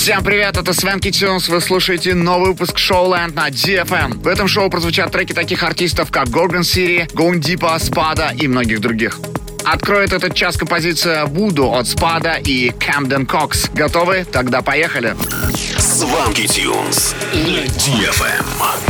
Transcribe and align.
Всем 0.00 0.24
привет, 0.24 0.56
это 0.56 0.72
Свенки 0.72 1.10
Тюнс, 1.10 1.50
вы 1.50 1.60
слушаете 1.60 2.14
новый 2.14 2.52
выпуск 2.52 2.78
шоу 2.78 3.12
Land 3.12 3.34
на 3.34 3.50
DFM. 3.50 4.22
В 4.22 4.28
этом 4.28 4.48
шоу 4.48 4.70
прозвучат 4.70 5.12
треки 5.12 5.34
таких 5.34 5.62
артистов, 5.62 6.10
как 6.10 6.28
Gorgon 6.28 6.62
City, 6.62 7.06
Going 7.12 7.38
Deepa, 7.38 7.76
Spada 7.76 8.34
и 8.34 8.48
многих 8.48 8.80
других. 8.80 9.20
Откроет 9.62 10.14
этот 10.14 10.34
час 10.34 10.56
композиция 10.56 11.26
Буду 11.26 11.74
от 11.74 11.86
Спада 11.86 12.40
и 12.42 12.70
Camden 12.70 13.26
Cox. 13.26 13.70
Готовы? 13.74 14.24
Тогда 14.24 14.62
поехали. 14.62 15.14
Сванки 15.76 16.46
Тюнс 16.46 17.14
на 17.34 17.66
DFM. 17.66 18.89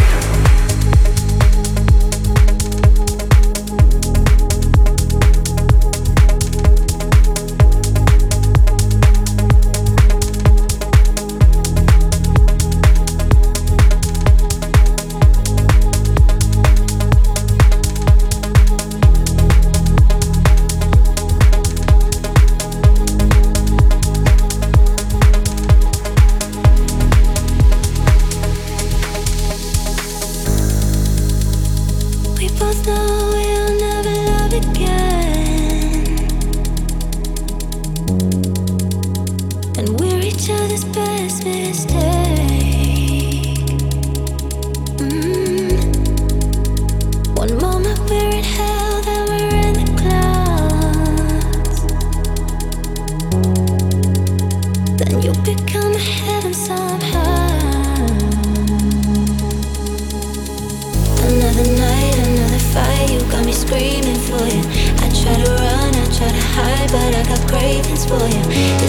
for 68.11 68.27
you. 68.27 68.80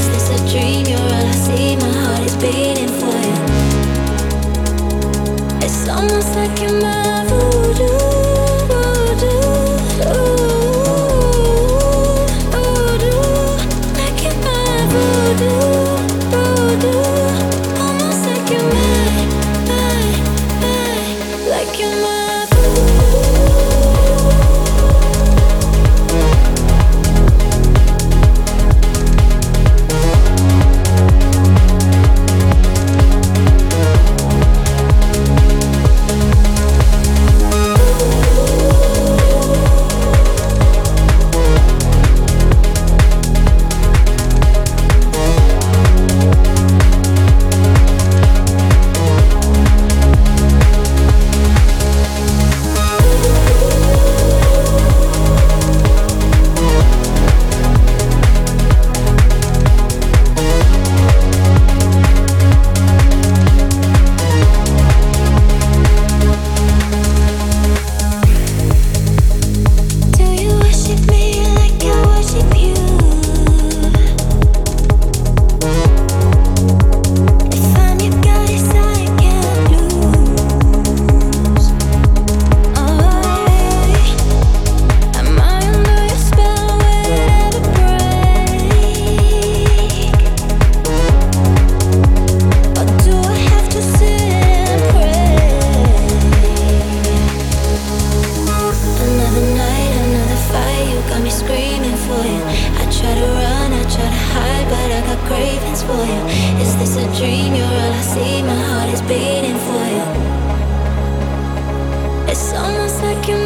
It's 112.31 112.53
almost 112.53 113.01
like 113.01 113.27
you're 113.27 113.45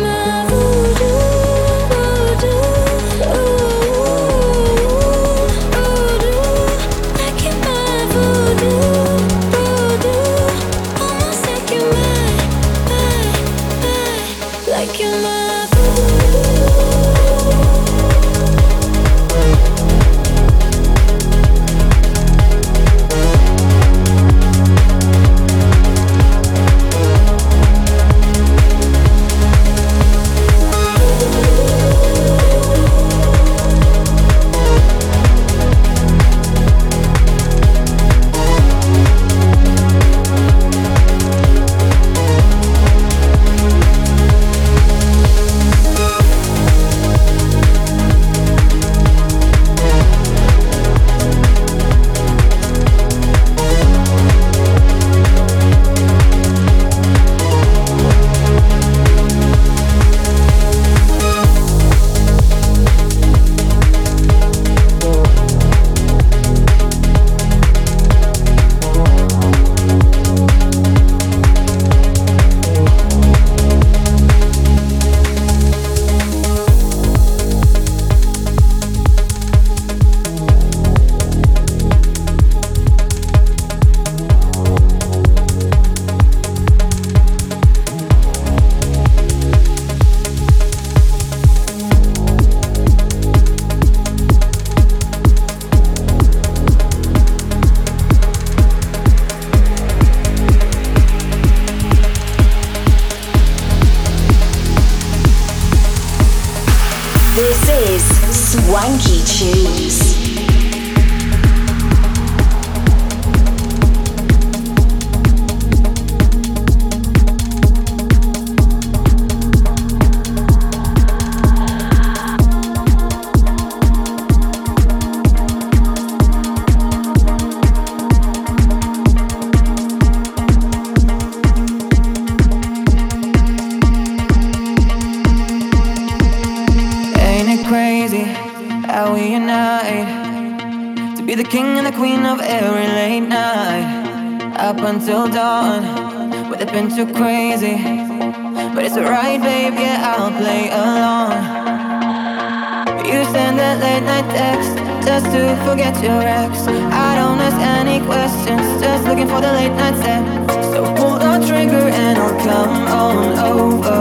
forget 155.66 155.96
your 156.04 156.22
ex. 156.22 156.68
I 157.08 157.16
don't 157.20 157.40
ask 157.42 157.58
any 157.82 158.00
questions, 158.06 158.66
just 158.80 159.04
looking 159.08 159.28
for 159.28 159.42
the 159.42 159.52
late 159.52 159.76
night 159.82 159.98
sex. 160.04 160.24
So 160.72 160.80
pull 160.98 161.18
the 161.18 161.34
trigger 161.48 161.86
and 162.06 162.18
I'll 162.20 162.38
come 162.50 162.76
on 163.04 163.18
over. 163.54 164.00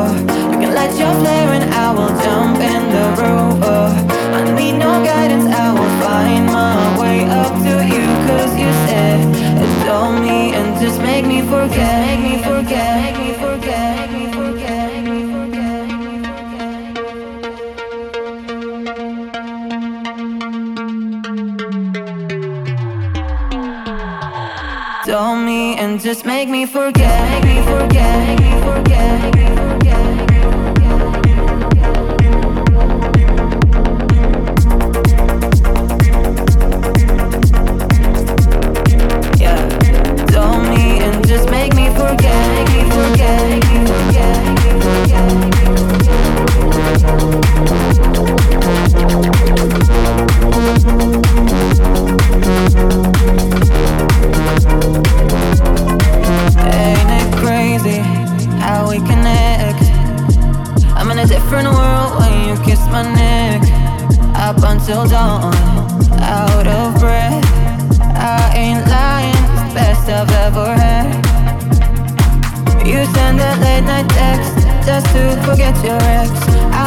You 0.52 0.58
can 0.62 0.74
light 0.74 0.94
your 1.00 1.14
flare 1.20 1.50
and 1.56 1.66
I 1.72 1.86
will 1.96 2.14
jump 2.24 2.58
in 2.72 2.82
the 2.94 3.06
rover. 3.20 3.84
I 4.38 4.40
need 4.58 4.76
no 4.78 4.92
guidance, 5.04 5.46
I 5.46 5.68
will 5.72 5.94
find 6.04 6.44
my 6.46 7.00
way 7.00 7.18
up 7.42 7.54
to 7.66 7.74
you, 7.92 8.04
cause 8.28 8.52
you 8.62 8.70
said 8.86 9.18
Adore 9.64 10.20
me 10.20 10.54
and 10.58 10.68
just 10.80 11.00
make 11.00 11.24
me 11.24 11.40
forget, 11.42 11.94
make 12.06 12.20
me 12.28 12.42
forget, 12.42 12.88
make 13.02 13.16
me 13.18 13.32
forget, 13.32 13.33
just 26.14 26.24
make 26.26 26.48
me 26.48 26.64
forget, 26.64 27.28
make 27.28 27.42
me 27.42 27.43
forget, 27.43 27.43
till 64.94 65.08
dawn, 65.08 65.52
out 66.22 66.66
of 66.68 66.94
breath. 67.00 67.42
I 68.14 68.52
ain't 68.54 68.86
lying, 68.86 69.42
it's 69.58 69.74
best 69.74 70.06
I've 70.08 70.30
ever 70.46 70.68
had. 70.70 71.10
You 72.86 73.02
send 73.16 73.40
that 73.42 73.58
late 73.64 73.84
night 73.90 74.08
text 74.14 74.54
just 74.86 75.06
to 75.14 75.22
forget 75.46 75.74
your 75.82 75.98
ex. 76.20 76.30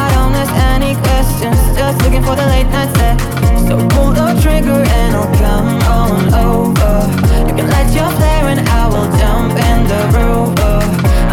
I 0.00 0.04
don't 0.16 0.32
ask 0.40 0.54
any 0.72 0.94
questions, 1.04 1.60
just 1.76 2.00
looking 2.02 2.24
for 2.24 2.34
the 2.34 2.46
late 2.54 2.70
night 2.76 2.92
sex. 2.96 3.18
So 3.68 3.76
pull 3.92 4.10
the 4.16 4.28
trigger 4.40 4.80
and 5.00 5.12
I'll 5.20 5.32
come 5.44 5.70
on 6.00 6.20
over. 6.48 6.94
You 7.46 7.52
can 7.58 7.68
light 7.74 7.92
your 7.92 8.10
flare 8.16 8.46
and 8.52 8.60
I 8.80 8.82
will 8.92 9.10
jump 9.20 9.52
in 9.68 9.78
the 9.92 10.02
rover. 10.16 10.80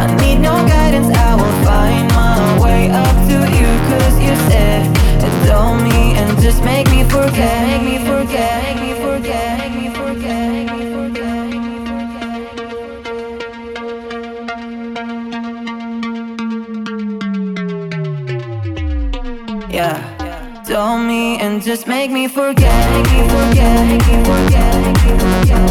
I 0.01 0.05
need 0.19 0.39
no 0.43 0.55
guidance, 0.67 1.07
I 1.07 1.31
will 1.39 1.57
find 1.63 2.03
my 2.19 2.59
way 2.59 2.89
up 2.91 3.15
to 3.31 3.37
you, 3.57 3.69
cause 3.87 4.15
you 4.19 4.35
said 4.51 4.95
Adore 5.25 5.77
me 5.81 6.15
and 6.19 6.24
just 6.45 6.63
make 6.63 6.87
me 6.91 7.03
forget, 7.05 7.67
make 7.67 7.81
me 7.81 7.97
forget, 8.05 8.61
make 8.63 8.79
me 8.85 8.93
forget, 9.01 9.57
make 9.57 9.73
me 9.81 9.89
forget, 9.89 10.51
make 10.53 10.71
me 10.77 10.85
forget. 10.93 11.49
Yeah, 19.73 19.97
adore 20.61 20.99
me 20.99 21.39
and 21.39 21.63
just 21.63 21.87
make 21.87 22.11
me 22.11 22.27
forget, 22.27 22.91
make 22.93 23.09
me 23.11 23.27
forget, 23.27 23.87
make 23.87 24.05
me 24.05 24.23
forget, 24.29 24.71
make 24.85 25.01
me 25.03 25.11
forget. 25.17 25.65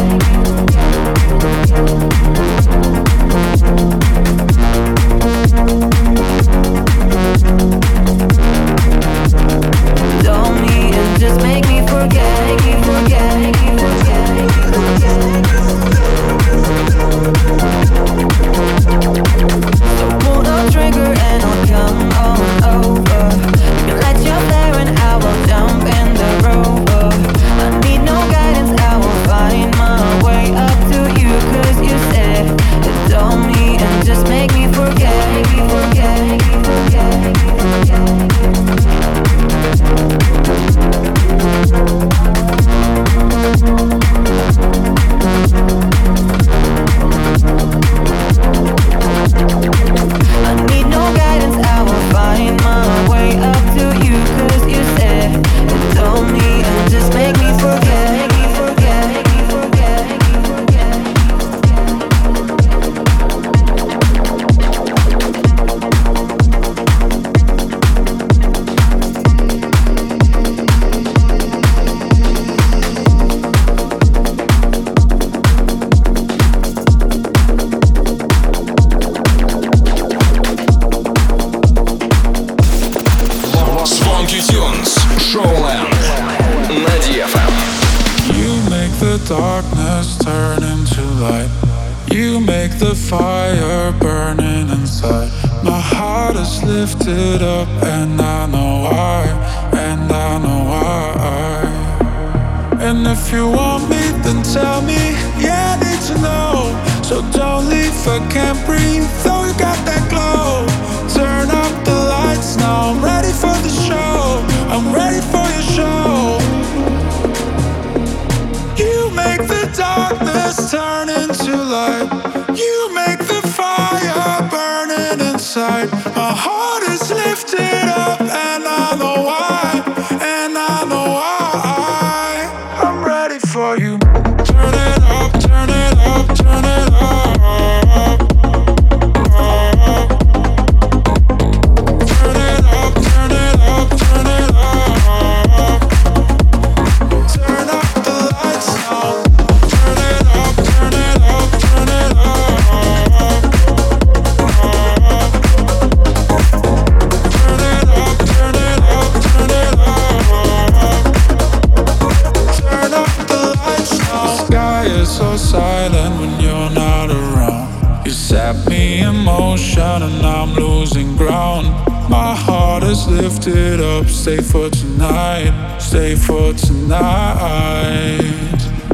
Is 173.37 173.47
lifted 173.47 173.81
up, 173.81 174.07
stay 174.07 174.37
for 174.37 174.69
tonight, 174.69 175.79
stay 175.79 176.15
for 176.15 176.53
tonight. 176.53 178.19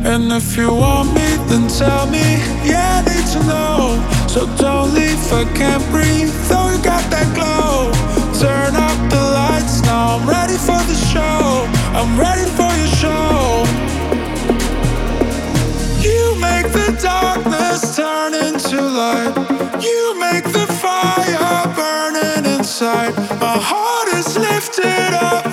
And 0.04 0.32
if 0.32 0.58
you 0.58 0.74
want 0.74 1.14
me, 1.14 1.38
then 1.48 1.68
tell 1.68 2.08
me, 2.08 2.40
yeah, 2.64 3.04
I 3.04 3.10
need 3.10 3.28
to 3.34 3.40
know. 3.48 4.28
So 4.28 4.46
don't 4.58 4.94
leave, 4.94 5.20
I 5.34 5.44
can't 5.54 5.84
breathe, 5.92 6.32
though 6.50 6.70
you 6.72 6.82
got 6.84 7.04
that 7.12 7.28
glow. 7.36 7.92
Turn 8.40 8.76
up 8.76 8.98
the 9.10 9.22
lights, 9.22 9.82
now 9.84 10.18
I'm 10.18 10.28
ready 10.28 10.58
for 10.58 10.82
the 10.90 10.96
show. 11.12 11.68
I'm 11.94 12.18
ready 12.20 12.48
for 12.58 12.72
your 12.82 12.94
show. 13.02 13.66
You 16.02 16.36
make 16.40 16.72
the 16.72 16.98
darkness 17.02 17.96
turn 17.96 18.34
into 18.34 18.82
light. 18.82 19.36
You 19.82 20.20
make 20.20 20.41
My 22.94 23.58
heart 23.70 24.10
is 24.20 24.38
lifted 24.38 25.14
up, 25.14 25.51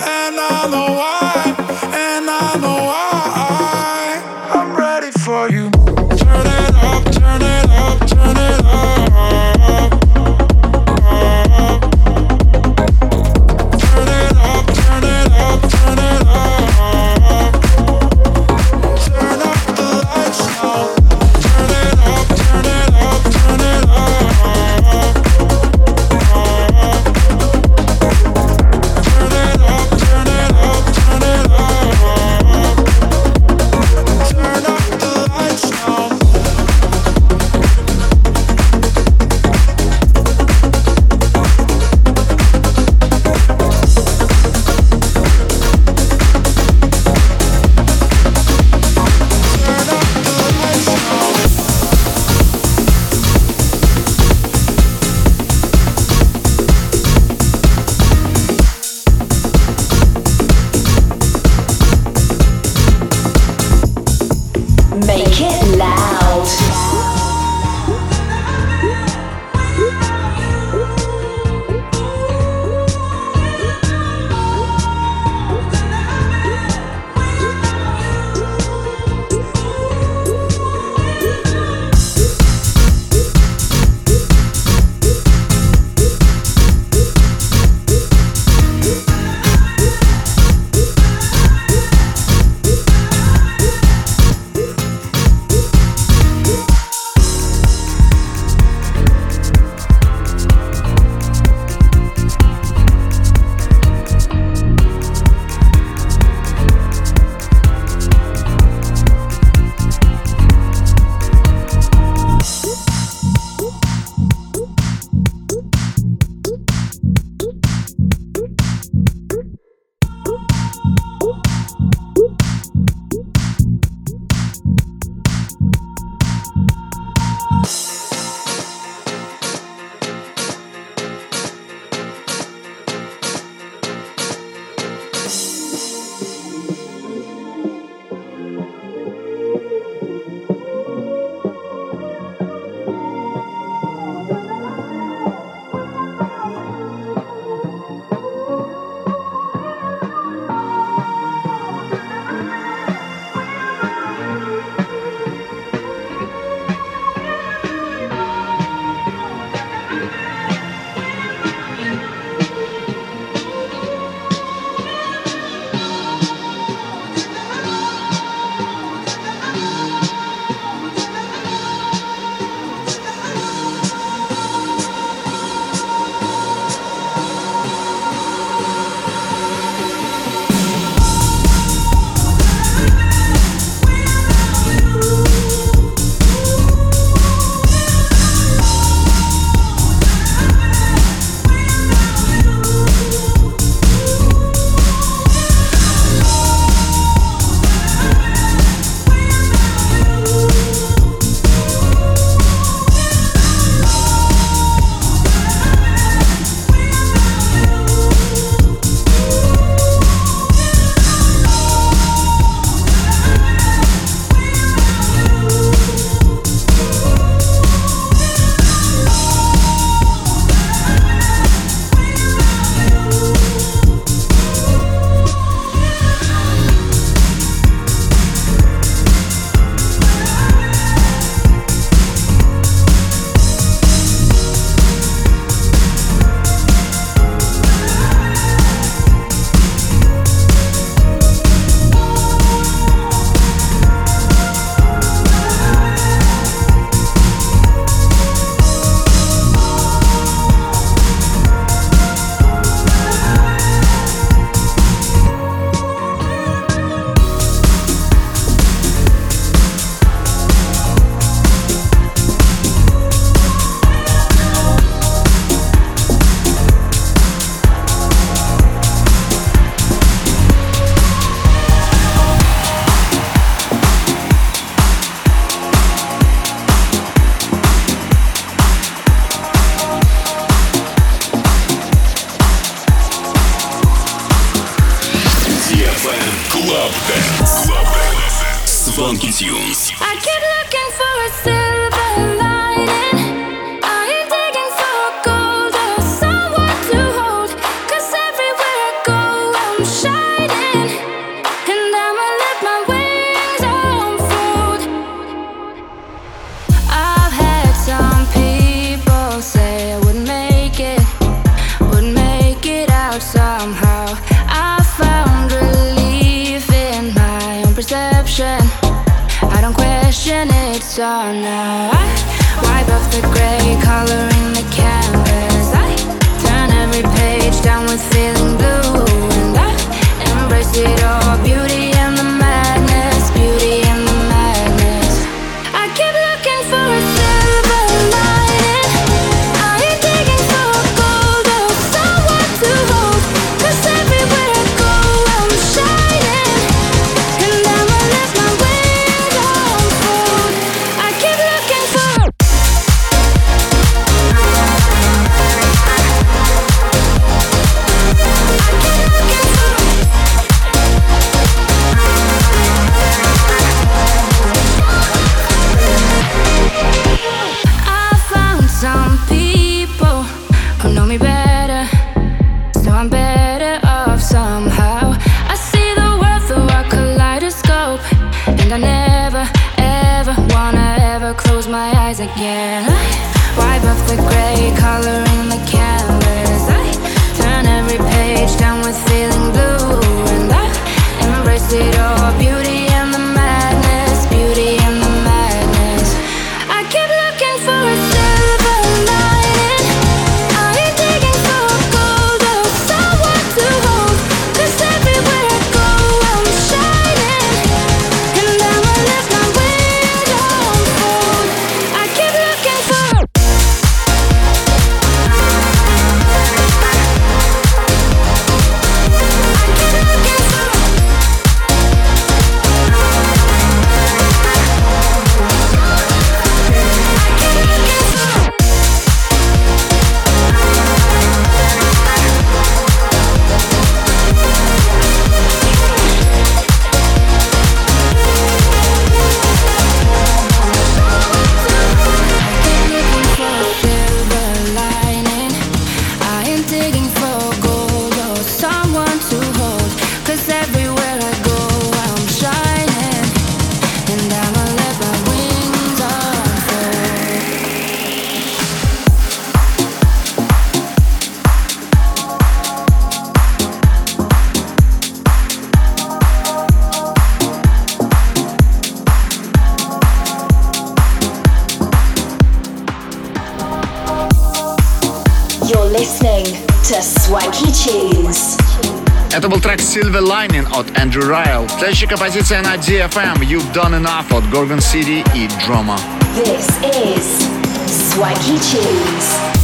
Следующая 481.78 482.08
композиция 482.08 482.60
на 482.60 482.74
DFM 482.74 483.38
You've 483.38 483.72
Done 483.72 484.02
Enough 484.02 484.36
от 484.36 484.44
Gorgon 484.52 484.80
City 484.80 485.24
и 485.32 485.46
Drama. 485.64 485.96
This 486.34 486.66
is 486.82 487.48
Swanky 487.86 488.58
Tunes. 488.58 489.57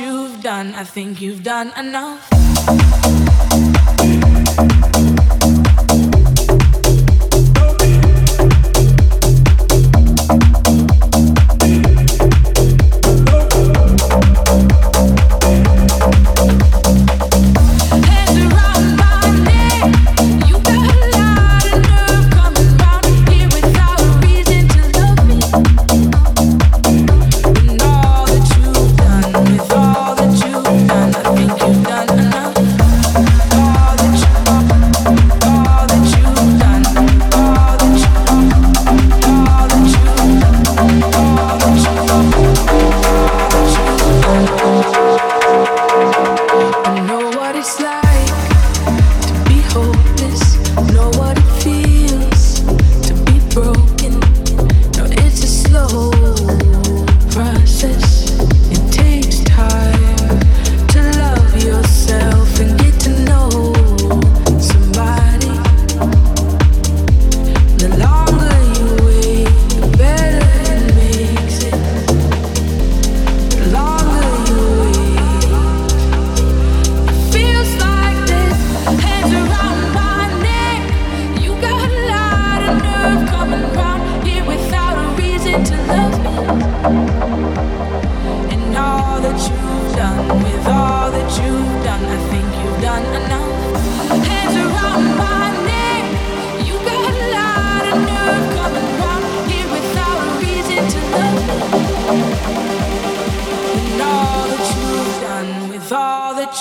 you've 0.00 0.42
done, 0.42 0.74
I 0.74 0.84
think 0.84 1.20
you've 1.20 1.42
done 1.42 1.72
enough. 1.78 2.26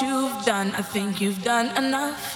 you've 0.01 0.45
done, 0.45 0.71
I 0.75 0.81
think 0.81 1.19
you've 1.19 1.43
done 1.43 1.75
enough. 1.75 2.35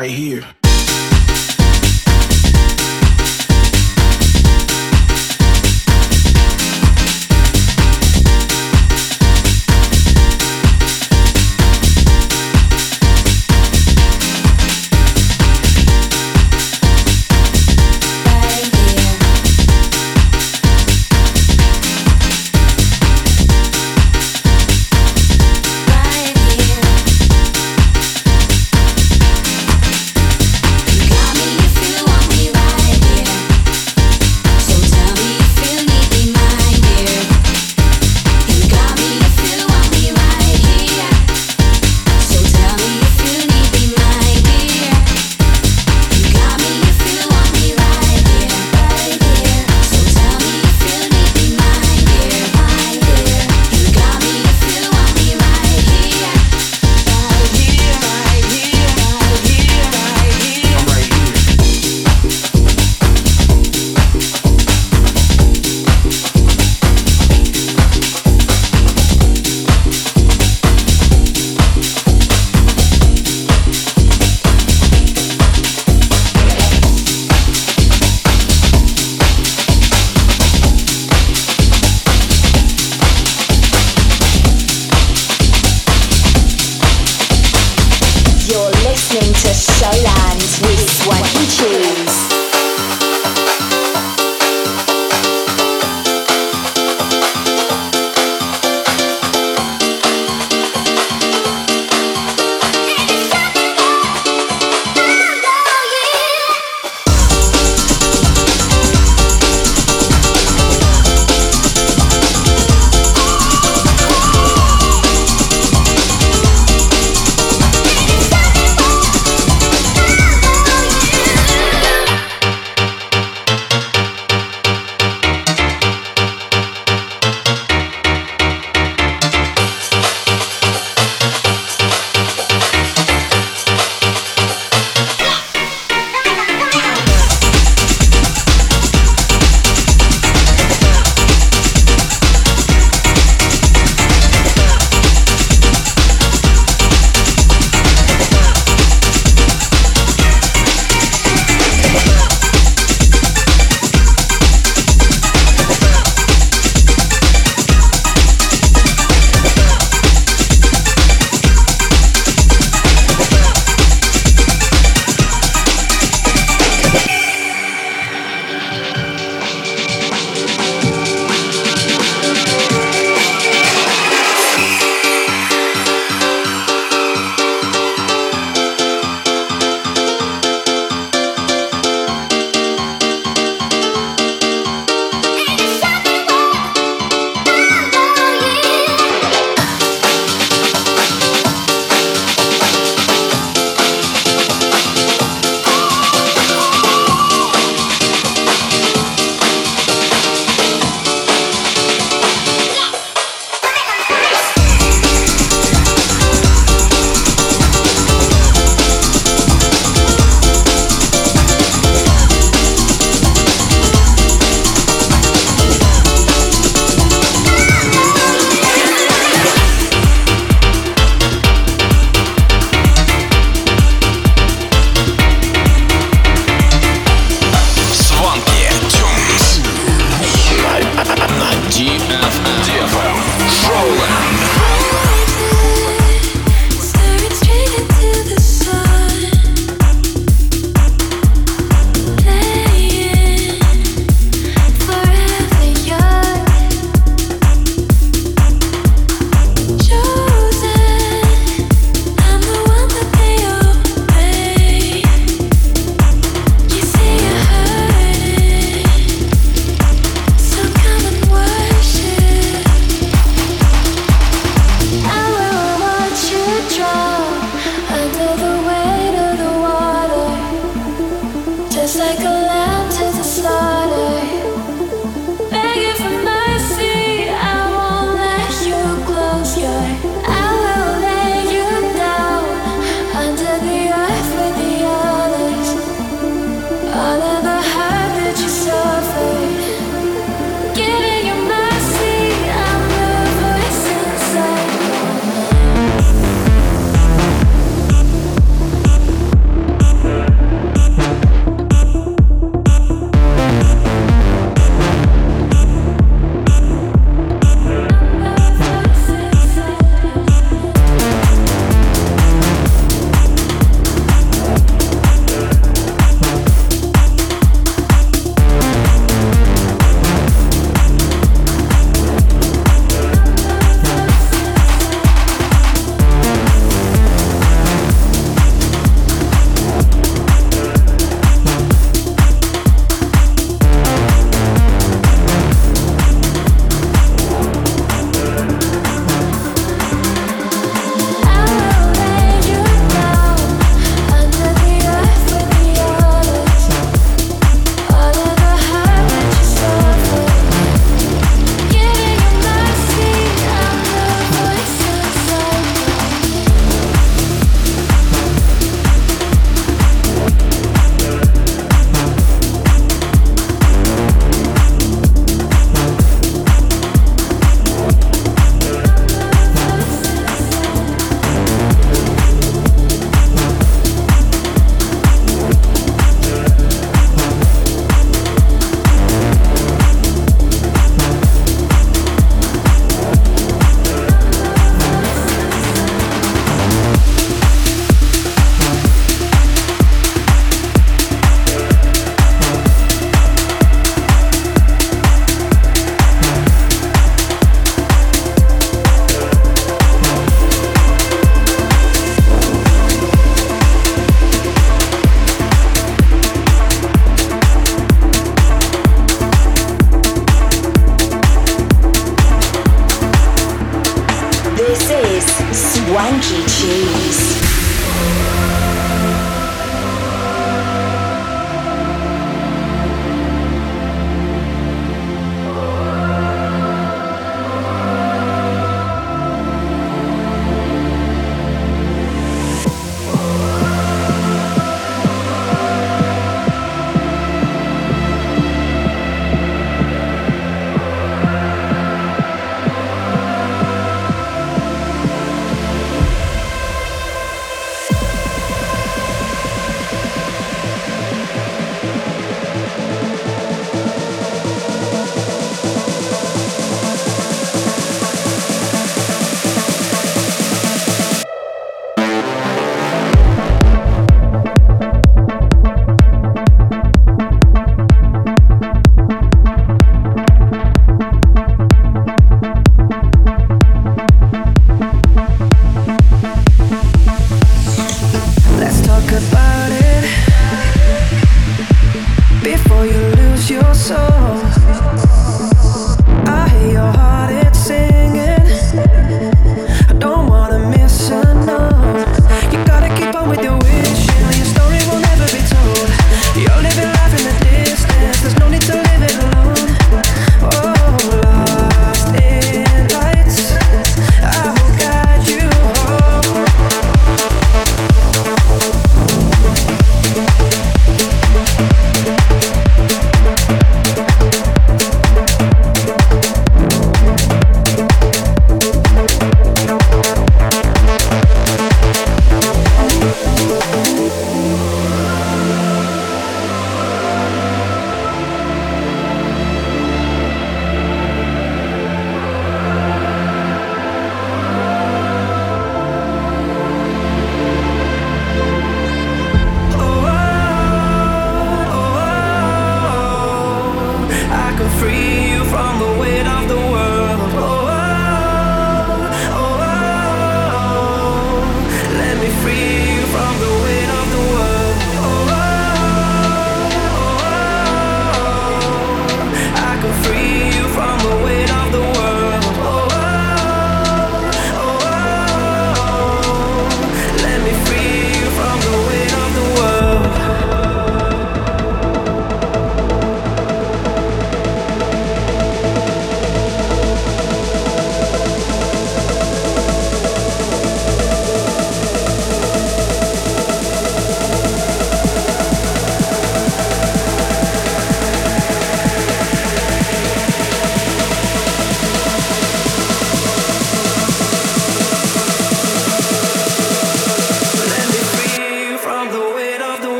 right 0.00 0.10
here. 0.10 0.57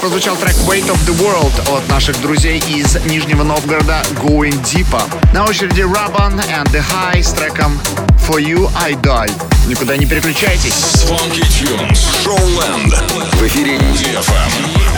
Прозвучал 0.00 0.36
трек 0.36 0.54
Weight 0.66 0.88
of 0.88 0.98
the 1.06 1.14
World 1.20 1.76
от 1.76 1.86
наших 1.88 2.20
друзей 2.22 2.62
из 2.68 2.96
Нижнего 3.04 3.42
Новгорода 3.42 4.02
Going 4.22 4.58
Deeper. 4.62 5.02
На 5.34 5.44
очереди 5.44 5.82
Raban 5.82 6.40
and 6.48 6.66
the 6.72 6.82
High 6.82 7.22
с 7.22 7.32
треком 7.32 7.78
For 8.26 8.40
You 8.40 8.70
I 8.80 8.94
Die. 8.94 9.32
Никуда 9.68 9.96
не 9.96 10.06
переключайтесь. 10.06 11.04
Swanky 11.04 11.42
Tunes. 11.42 12.00
Showland. 12.24 13.36
В 13.36 13.46
эфире 13.46 13.76
DFM. 13.76 14.97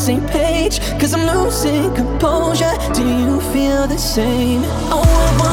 same 0.00 0.26
page? 0.28 0.80
Cause 0.98 1.12
I'm 1.12 1.26
losing 1.26 1.94
composure. 1.94 2.72
Do 2.94 3.06
you 3.06 3.40
feel 3.52 3.86
the 3.86 3.98
same? 3.98 4.62
Oh, 4.90 5.49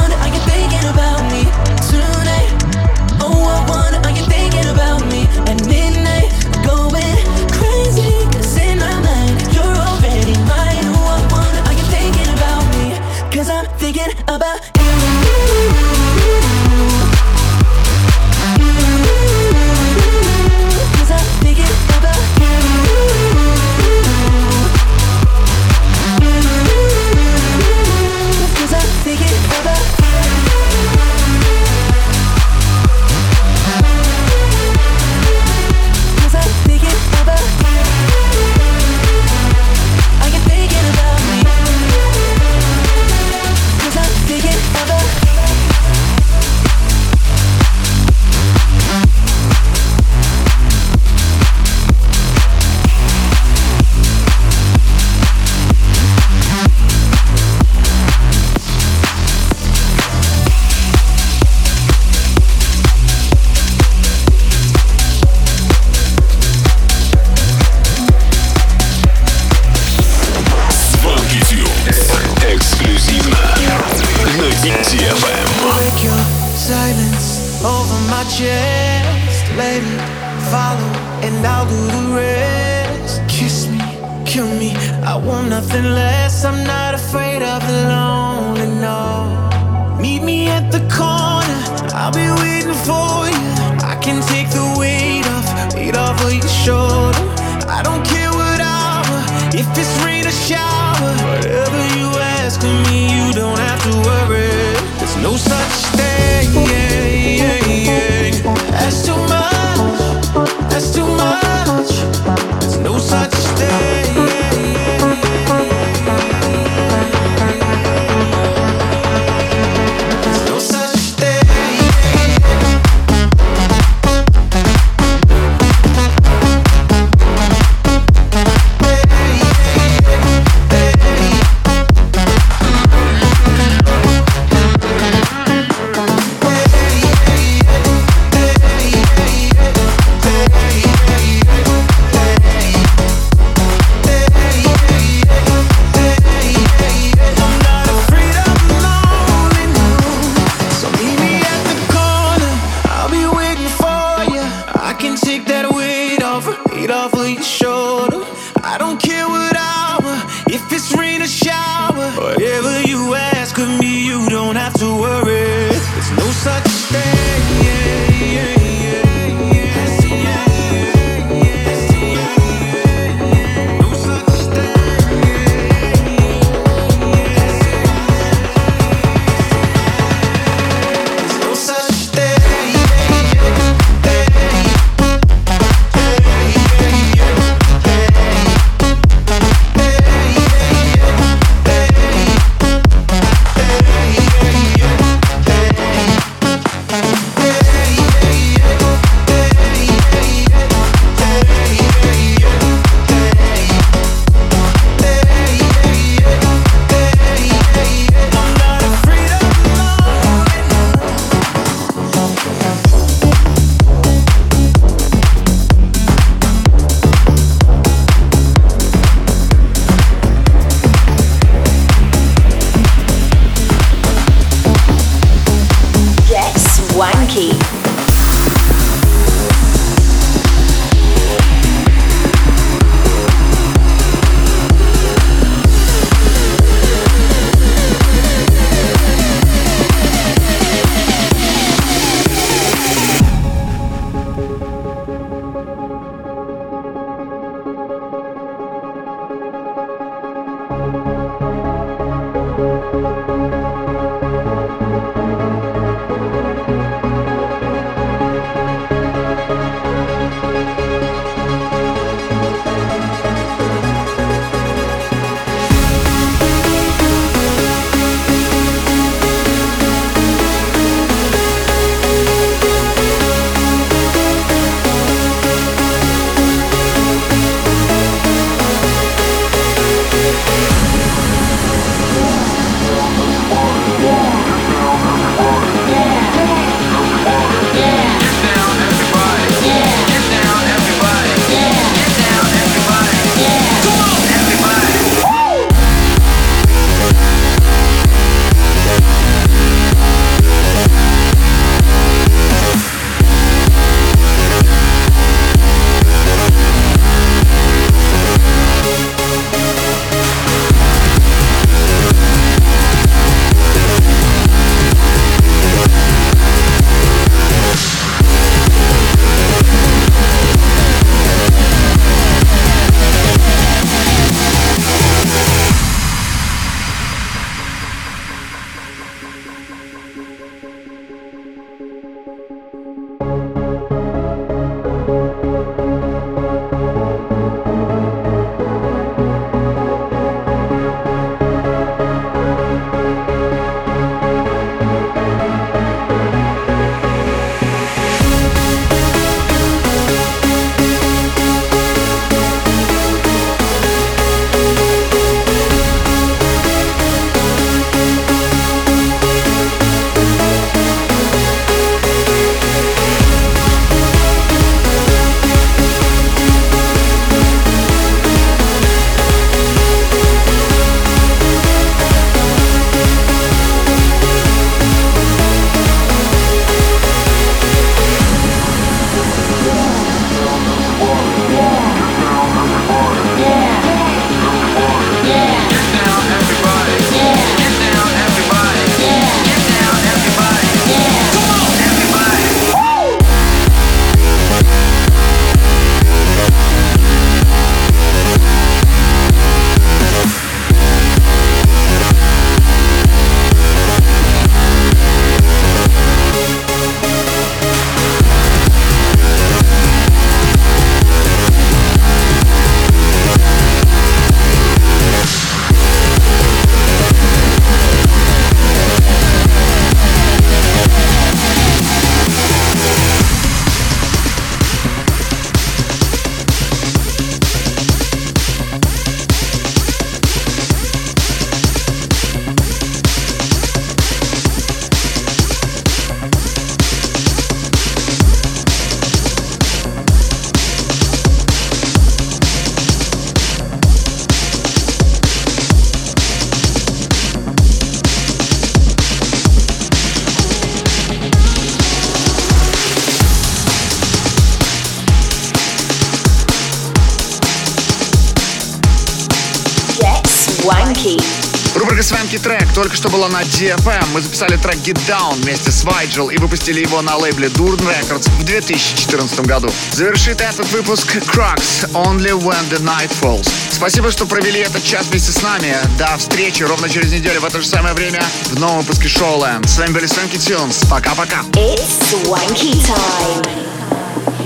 только 462.88 462.96
что 462.96 463.10
была 463.10 463.28
на 463.28 463.42
DFM. 463.42 464.06
Мы 464.14 464.22
записали 464.22 464.56
трек 464.56 464.76
Get 464.76 464.98
Down 465.06 465.42
вместе 465.42 465.70
с 465.70 465.84
Vigil 465.84 466.32
и 466.32 466.38
выпустили 466.38 466.80
его 466.80 467.02
на 467.02 467.16
лейбле 467.18 467.48
Durn 467.48 467.76
Records 467.80 468.30
в 468.38 468.44
2014 468.44 469.40
году. 469.40 469.70
Завершит 469.92 470.40
этот 470.40 470.66
выпуск 470.72 471.16
Crux 471.16 471.86
Only 471.92 472.30
When 472.30 472.66
the 472.70 472.80
Night 472.80 473.12
Falls. 473.20 473.46
Спасибо, 473.70 474.10
что 474.10 474.24
провели 474.24 474.60
этот 474.60 474.82
час 474.82 475.08
вместе 475.08 475.32
с 475.32 475.42
нами. 475.42 475.76
До 475.98 476.16
встречи 476.16 476.62
ровно 476.62 476.88
через 476.88 477.12
неделю 477.12 477.42
в 477.42 477.44
это 477.44 477.60
же 477.60 477.66
самое 477.66 477.94
время 477.94 478.22
в 478.46 478.58
новом 478.58 478.78
выпуске 478.78 479.08
Showland. 479.08 479.68
С 479.68 479.76
вами 479.76 479.92
были 479.92 480.06
Свенки 480.06 480.38
Тюнс. 480.38 480.86
Пока-пока. 480.88 481.42
It's 481.52 482.00
Swanky 482.10 482.72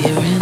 time. 0.03 0.42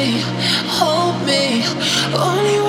me, 0.00 0.22
hold 0.78 1.16
me, 1.26 1.62
only 2.16 2.59